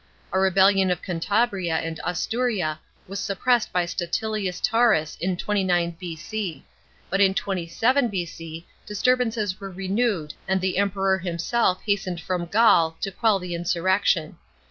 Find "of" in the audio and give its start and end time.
0.89-1.03